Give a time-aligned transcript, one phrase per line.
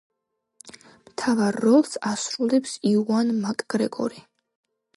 [1.09, 4.27] მთავარ როლს ასრულებს იუან მაკგრეგორი.